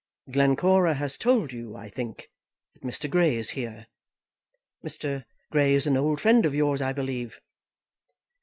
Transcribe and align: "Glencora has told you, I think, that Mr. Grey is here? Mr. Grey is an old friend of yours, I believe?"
"Glencora 0.31 0.95
has 0.95 1.15
told 1.15 1.53
you, 1.53 1.75
I 1.75 1.87
think, 1.87 2.31
that 2.73 2.81
Mr. 2.81 3.07
Grey 3.07 3.35
is 3.35 3.51
here? 3.51 3.85
Mr. 4.83 5.25
Grey 5.51 5.75
is 5.75 5.85
an 5.85 5.95
old 5.95 6.19
friend 6.19 6.43
of 6.43 6.55
yours, 6.55 6.81
I 6.81 6.91
believe?" 6.91 7.39